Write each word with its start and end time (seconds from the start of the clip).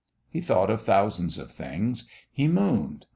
He 0.31 0.41
thought 0.41 0.71
of 0.71 0.81
thousands 0.81 1.37
of 1.37 1.51
things. 1.51 2.07
He 2.31 2.47
mooned. 2.47 3.05